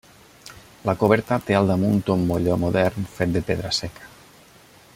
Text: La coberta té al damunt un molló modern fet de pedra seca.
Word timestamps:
La 0.89 0.95
coberta 1.01 1.37
té 1.49 1.57
al 1.59 1.69
damunt 1.73 2.01
un 2.15 2.25
molló 2.31 2.57
modern 2.63 3.07
fet 3.19 3.37
de 3.37 3.43
pedra 3.51 3.73
seca. 3.83 4.09